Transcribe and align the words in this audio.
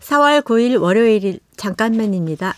4월 0.00 0.42
9일 0.42 0.80
월요일 0.80 1.40
잠깐만입니다. 1.56 2.54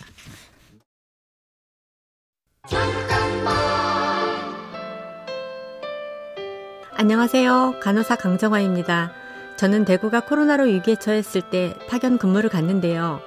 안녕하세요. 6.94 7.76
간호사 7.80 8.16
강정화입니다. 8.16 9.12
저는 9.56 9.84
대구가 9.84 10.20
코로나로 10.20 10.64
위기에 10.64 10.96
처했을 10.96 11.42
때 11.50 11.74
파견 11.88 12.18
근무를 12.18 12.50
갔는데요. 12.50 13.20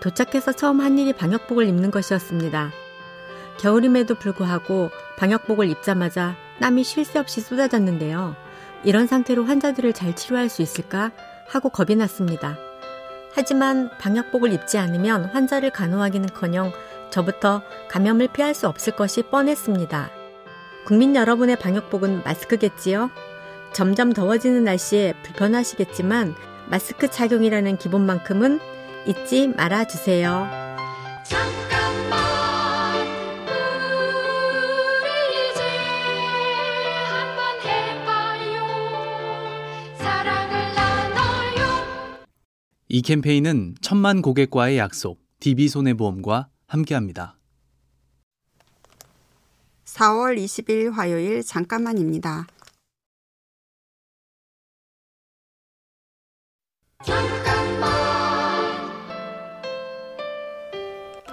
도착해서 0.00 0.52
처음 0.52 0.80
한 0.80 0.98
일이 0.98 1.12
방역복을 1.12 1.66
입는 1.66 1.90
것이었습니다. 1.90 2.70
겨울임에도 3.58 4.14
불구하고 4.14 4.90
방역복을 5.18 5.68
입자마자 5.70 6.36
땀이 6.60 6.84
쉴 6.84 7.04
새 7.04 7.18
없이 7.18 7.40
쏟아졌는데요. 7.40 8.36
이런 8.84 9.06
상태로 9.06 9.44
환자들을 9.44 9.92
잘 9.92 10.14
치료할 10.14 10.48
수 10.48 10.62
있을까 10.62 11.10
하고 11.48 11.68
겁이 11.68 11.96
났습니다. 11.96 12.56
하지만 13.36 13.90
방역복을 13.98 14.50
입지 14.50 14.78
않으면 14.78 15.26
환자를 15.26 15.70
간호하기는커녕 15.70 16.72
저부터 17.10 17.62
감염을 17.88 18.28
피할 18.28 18.54
수 18.54 18.66
없을 18.66 18.96
것이 18.96 19.22
뻔했습니다. 19.24 20.10
국민 20.86 21.14
여러분의 21.14 21.56
방역복은 21.56 22.22
마스크겠지요? 22.24 23.10
점점 23.74 24.14
더워지는 24.14 24.64
날씨에 24.64 25.12
불편하시겠지만 25.22 26.34
마스크 26.70 27.10
착용이라는 27.10 27.76
기본만큼은 27.76 28.58
잊지 29.06 29.48
말아 29.48 29.86
주세요. 29.86 30.48
이 42.96 43.02
캠페인은 43.02 43.74
천만 43.82 44.22
고객과의 44.22 44.78
약속, 44.78 45.20
DB손해보험과 45.40 46.48
함께합니다. 46.66 47.36
4월 49.84 50.38
20일 50.42 50.92
화요일 50.92 51.42
잠깐만입니다. 51.42 52.46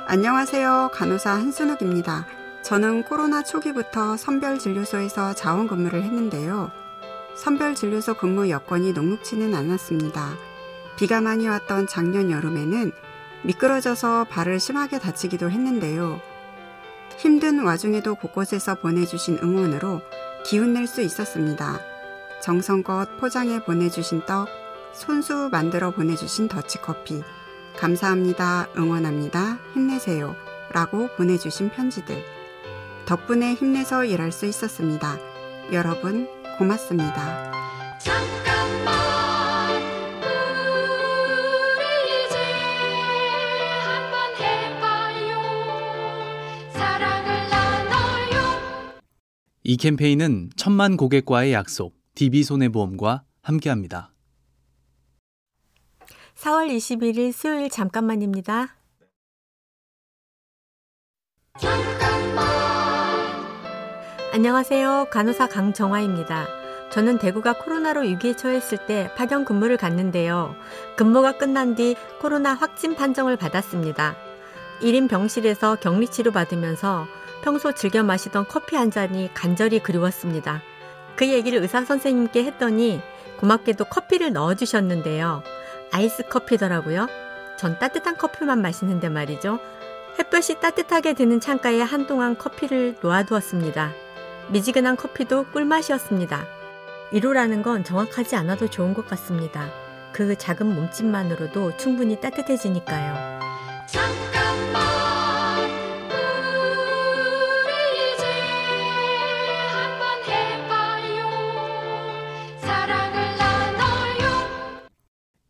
안녕하세요. 0.06 0.90
간호사 0.92 1.32
한순욱입니다. 1.32 2.28
저는 2.66 3.06
코로나 3.06 3.42
초기부터 3.42 4.18
선별진료소에서 4.18 5.34
자원 5.34 5.70
근무를 5.70 6.04
했는데요. 6.04 6.72
선별진료소 7.38 8.16
근무 8.16 8.50
여건이 8.50 8.92
녹록치는 8.92 9.56
않았습니다. 9.56 10.53
비가 10.98 11.22
많이 11.22 11.48
왔던 11.48 11.88
작년 11.88 12.32
여름에는 12.32 12.92
미끄러져서 13.44 14.26
발을 14.30 14.60
심하게 14.60 15.00
다치기도 15.00 15.50
했는데요. 15.50 16.22
힘든 17.18 17.64
와중에도 17.64 18.16
곳곳에서 18.16 18.76
보내주신 18.76 19.40
응원으로 19.42 20.02
기운낼 20.46 20.88
수 20.88 21.02
있었습니다. 21.02 21.80
정성껏 22.42 23.18
포장해 23.20 23.64
보내주신 23.64 24.26
떡, 24.26 24.48
손수 24.94 25.50
만들어 25.52 25.92
보내주신 25.92 26.48
더치커피, 26.48 27.24
감사합니다, 27.78 28.68
응원합니다, 28.78 29.58
힘내세요 29.74 30.36
라고 30.72 31.08
보내주신 31.16 31.70
편지들. 31.70 32.24
덕분에 33.06 33.54
힘내서 33.54 34.06
일할 34.06 34.32
수 34.32 34.46
있었습니다. 34.46 35.18
여러분, 35.72 36.28
고맙습니다. 36.58 37.52
이 49.66 49.78
캠페인은 49.78 50.50
천만 50.58 50.98
고객과의 50.98 51.54
약속, 51.54 51.96
DB손해보험과 52.16 53.24
함께합니다. 53.42 54.12
4월 56.36 56.68
21일 56.68 57.32
수요일 57.32 57.70
잠깐만입니다. 57.70 58.76
안녕하세요. 64.34 65.08
간호사 65.10 65.48
강정화입니다. 65.48 66.46
저는 66.92 67.18
대구가 67.18 67.58
코로나로 67.58 68.02
위기에 68.02 68.36
처했을 68.36 68.86
때 68.86 69.10
파견 69.16 69.46
근무를 69.46 69.78
갔는데요. 69.78 70.56
근무가 70.98 71.38
끝난 71.38 71.76
뒤 71.76 71.96
코로나 72.20 72.54
확진 72.54 72.96
판정을 72.96 73.38
받았습니다. 73.38 74.18
1인 74.82 75.10
병실에서 75.10 75.78
격리 75.78 76.10
치료 76.10 76.32
받으면서 76.32 77.08
평소 77.44 77.74
즐겨 77.74 78.04
마시던 78.04 78.48
커피 78.48 78.78
한 78.78 78.90
잔이 78.90 79.30
간절히 79.34 79.80
그리웠습니다. 79.80 80.62
그 81.16 81.28
얘기를 81.28 81.62
의사 81.62 81.84
선생님께 81.84 82.46
했더니 82.46 83.02
고맙게도 83.40 83.86
커피를 83.86 84.32
넣어주셨는데요. 84.32 85.44
아이스 85.92 86.24
커피더라고요. 86.24 87.08
전 87.60 87.78
따뜻한 87.80 88.18
커피만 88.18 88.62
마시는데 88.62 89.10
말이죠. 89.10 89.60
햇볕이 90.18 90.60
따뜻하게 90.60 91.14
드는 91.14 91.40
창가에 91.40 91.82
한동안 91.82 92.38
커피를 92.38 92.96
놓아두었습니다. 93.02 93.92
미지근한 94.50 94.96
커피도 94.96 95.48
꿀맛이었습니다. 95.52 96.46
위로라는 97.12 97.62
건 97.62 97.84
정확하지 97.84 98.36
않아도 98.38 98.70
좋은 98.70 98.94
것 98.94 99.06
같습니다. 99.08 99.70
그 100.14 100.38
작은 100.38 100.74
몸짓만으로도 100.74 101.78
충분히 101.78 102.20
따뜻해지니까요. 102.20 103.40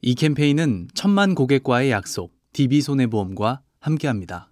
이 0.06 0.16
캠페인은 0.16 0.90
천만 0.94 1.34
고객과의 1.34 1.90
약속, 1.90 2.34
DB손해보험과 2.52 3.62
함께합니다. 3.80 4.52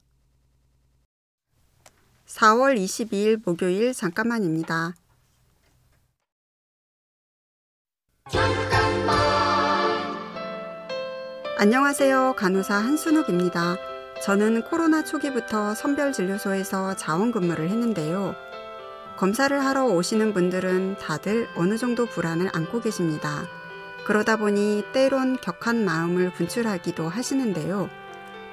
4월 2.25 2.77
22일 2.77 3.41
목요일 3.45 3.93
잠깐만입니다. 3.93 4.93
안녕하세요. 11.57 12.35
간호사 12.37 12.73
한순욱입니다. 12.75 13.75
저는 14.23 14.63
코로나 14.69 15.03
초기부터 15.03 15.75
선별진료소에서 15.75 16.95
자원근무를 16.95 17.69
했는데요. 17.69 18.35
검사를 19.17 19.59
하러 19.59 19.83
오시는 19.87 20.33
분들은 20.33 20.95
다들 20.99 21.49
어느 21.57 21.77
정도 21.77 22.05
불안을 22.05 22.49
안고 22.53 22.79
계십니다. 22.79 23.45
그러다 24.05 24.37
보니 24.37 24.83
때론 24.93 25.37
격한 25.37 25.85
마음을 25.85 26.31
분출하기도 26.33 27.07
하시는데요. 27.07 27.89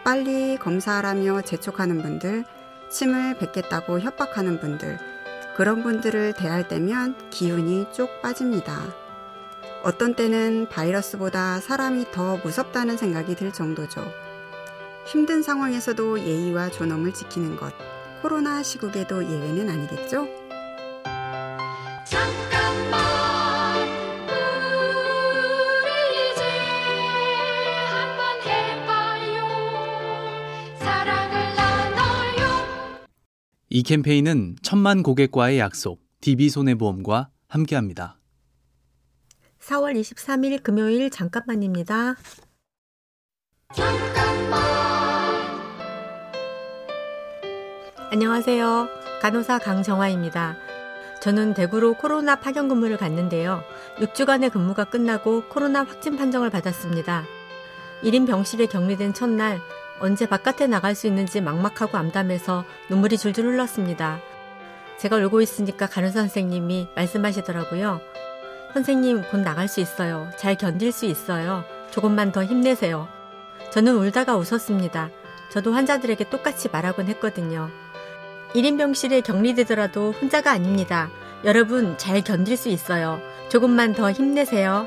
빨리 0.04 0.56
검사하라며 0.59 1.42
재촉하는 1.42 2.03
분들, 2.03 2.44
침을 2.91 3.38
뱉겠다고 3.38 4.00
협박하는 4.00 4.60
분들, 4.60 4.98
그런 5.56 5.82
분들을 5.82 6.34
대할 6.34 6.69
때면 6.69 7.16
기운이 7.31 7.88
쭉 7.92 8.09
빠집니다. 8.22 8.81
어떤 9.82 10.14
때는 10.14 10.69
바이러스보다 10.70 11.60
사람이 11.60 12.12
더 12.12 12.36
무섭다는 12.38 12.97
생각이 12.97 13.34
들 13.34 13.53
정도죠. 13.53 14.04
힘든 15.06 15.42
상황에서도 15.42 16.20
예의와 16.20 16.69
존엄을 16.70 17.15
지키는 17.15 17.56
것, 17.56 17.72
코로나 18.22 18.62
시국에도 18.62 19.25
예외는 19.25 19.69
아니겠죠? 19.70 20.28
이 33.70 33.82
캠페인은 33.82 34.56
천만 34.62 35.03
고객과의 35.03 35.59
약속, 35.59 36.00
DB손해보험과 36.22 37.28
함께합니다. 37.48 38.18
4월 39.60 40.00
23일 40.00 40.62
금요일 40.62 41.10
잠깐만입니다. 41.10 42.15
잠깐만. 43.74 44.62
안녕하세요. 48.10 48.88
간호사 49.20 49.59
강정화입니다. 49.59 50.56
저는 51.20 51.53
대구로 51.53 51.92
코로나 51.92 52.36
파견 52.41 52.68
근무를 52.68 52.97
갔는데요. 52.97 53.62
6주간의 53.98 54.50
근무가 54.50 54.84
끝나고 54.84 55.47
코로나 55.50 55.84
확진 55.84 56.16
판정을 56.16 56.48
받았습니다. 56.48 57.24
1인 58.03 58.26
병실에 58.26 58.65
격리된 58.65 59.12
첫날 59.12 59.60
언제 60.00 60.27
바깥에 60.27 60.66
나갈 60.66 60.95
수 60.95 61.06
있는지 61.06 61.41
막막하고 61.41 61.98
암담해서 61.98 62.65
눈물이 62.89 63.18
줄줄 63.18 63.47
흘렀습니다. 63.47 64.21
제가 64.98 65.16
울고 65.16 65.41
있으니까 65.41 65.86
간호사 65.86 66.21
선생님이 66.21 66.89
말씀하시더라고요. 66.97 68.00
선생님, 68.74 69.22
곧 69.30 69.39
나갈 69.39 69.68
수 69.68 69.80
있어요. 69.80 70.28
잘 70.36 70.56
견딜 70.56 70.92
수 70.92 71.06
있어요. 71.06 71.65
조금만 71.91 72.33
더 72.33 72.45
힘내세요. 72.45 73.09
저는 73.71 73.95
울다가 73.97 74.36
웃었습니다. 74.36 75.10
저도 75.50 75.72
환자들에게 75.72 76.28
똑같이 76.30 76.68
말하곤 76.71 77.06
했거든요. 77.06 77.71
1인 78.54 78.78
병실에 78.78 79.21
격리되더라도 79.21 80.12
혼자가 80.12 80.51
아닙니다. 80.51 81.10
여러분 81.44 81.97
잘 81.97 82.22
견딜 82.22 82.56
수 82.56 82.68
있어요. 82.68 83.21
조금만 83.48 83.94
더 83.94 84.10
힘내세요. 84.10 84.86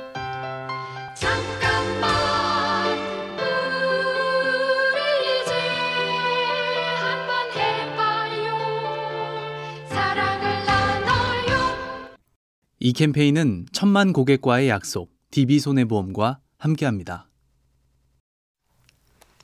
이 12.83 12.93
캠페인은 12.93 13.67
천만 13.71 14.11
고객과의 14.11 14.67
약속, 14.67 15.11
DB손해보험과 15.29 16.39
함께합니다. 16.57 17.29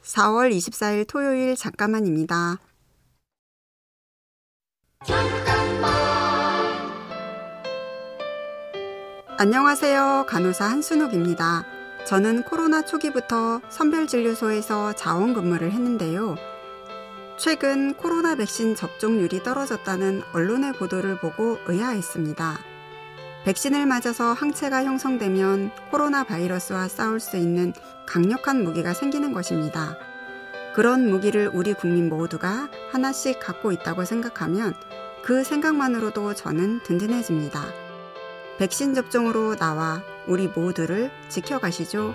4월 0.02 0.52
24일 0.52 1.08
토요일 1.08 1.56
잠깐만입니다. 1.56 2.58
안녕하세요. 9.38 10.26
간호사 10.28 10.66
한순욱입니다. 10.66 11.64
저는 12.08 12.42
코로나 12.42 12.84
초기부터 12.84 13.62
선별진료소에서 13.70 14.94
자원 14.94 15.36
근무를 15.36 15.72
했는데요. 15.72 16.38
최근 17.38 17.94
코로나 17.94 18.34
백신 18.34 18.74
접종률이 18.74 19.44
떨어졌다는 19.44 20.24
언론의 20.34 20.74
보도를 20.74 21.20
보고 21.20 21.60
의아했습니다. 21.68 22.77
백신을 23.48 23.86
맞아서 23.86 24.34
항체가 24.34 24.84
형성되면 24.84 25.72
코로나 25.90 26.26
바이러스와 26.26 26.90
싸울 26.90 27.22
수 27.22 27.38
있는 27.38 27.72
강력한 28.06 28.62
무기가 28.62 28.94
생기는 28.94 29.32
것입니다. 29.32 29.98
그런 30.76 31.10
무기를 31.10 31.50
우리 31.54 31.74
국민 31.74 32.10
모두가 32.10 32.68
하나씩 32.92 33.40
갖고 33.40 33.72
있다고 33.72 34.04
생각하면 34.04 34.74
그 35.24 35.46
생각만으로도 35.46 36.34
저는 36.34 36.84
든든해집니다. 36.84 37.64
백신 38.58 38.94
접종으로 38.94 39.56
나와 39.56 40.04
우리 40.28 40.50
모두를 40.50 41.10
지켜가시죠. 41.30 42.14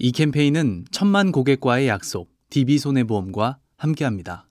이 0.00 0.12
캠페인은 0.12 0.84
천만 0.92 1.32
고객과의 1.32 1.88
약속, 1.88 2.30
DB손해보험과 2.50 3.58
함께합니다. 3.76 4.46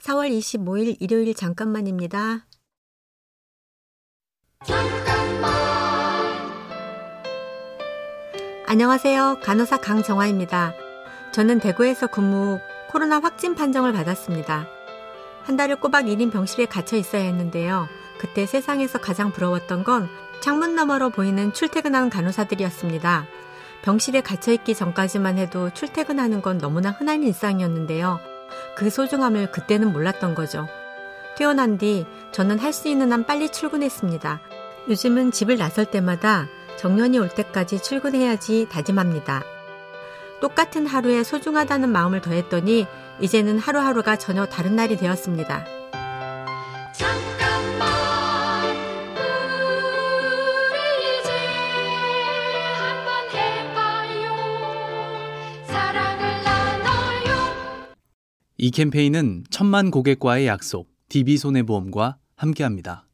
4월 0.00 0.36
25일 0.36 0.96
일요일 0.98 1.32
잠깐만입니다. 1.32 2.44
안녕하세요. 8.66 9.38
간호사 9.44 9.76
강정화입니다. 9.80 10.74
저는 11.32 11.60
대구에서 11.60 12.08
근무 12.08 12.54
후 12.54 12.58
코로나 12.90 13.20
확진 13.20 13.54
판정을 13.54 13.92
받았습니다. 13.92 14.66
한 15.44 15.56
달을 15.56 15.78
꼬박 15.78 16.06
1인 16.06 16.32
병실에 16.32 16.66
갇혀 16.66 16.96
있어야 16.96 17.22
했는데요. 17.22 17.86
그때 18.18 18.44
세상에서 18.44 19.00
가장 19.00 19.30
부러웠던 19.30 19.84
건 19.84 20.08
창문 20.40 20.74
너머로 20.74 21.10
보이는 21.10 21.52
출퇴근하는 21.52 22.10
간호사들이었습니다. 22.10 23.28
병실에 23.82 24.20
갇혀 24.20 24.52
있기 24.52 24.74
전까지만 24.74 25.38
해도 25.38 25.70
출퇴근하는 25.70 26.42
건 26.42 26.58
너무나 26.58 26.90
흔한 26.90 27.22
일상이었는데요. 27.22 28.18
그 28.76 28.90
소중함을 28.90 29.52
그때는 29.52 29.92
몰랐던 29.92 30.34
거죠. 30.34 30.66
퇴원한 31.36 31.78
뒤 31.78 32.06
저는 32.32 32.58
할 32.58 32.72
수 32.72 32.88
있는 32.88 33.12
한 33.12 33.24
빨리 33.26 33.50
출근했습니다. 33.50 34.40
요즘은 34.88 35.32
집을 35.32 35.56
나설 35.56 35.84
때마다 35.84 36.48
정년이 36.76 37.18
올 37.18 37.28
때까지 37.28 37.82
출근해야지 37.82 38.68
다짐합니다. 38.70 39.42
똑같은 40.40 40.86
하루에 40.86 41.22
소중하다는 41.22 41.88
마음을 41.88 42.20
더했더니 42.20 42.86
이제는 43.20 43.58
하루하루가 43.58 44.16
전혀 44.16 44.46
다른 44.46 44.76
날이 44.76 44.96
되었습니다. 44.96 45.75
이 58.66 58.72
캠페인은 58.72 59.44
천만 59.48 59.92
고객과의 59.92 60.48
약속, 60.48 60.90
DB손해보험과 61.08 62.16
함께합니다. 62.34 63.05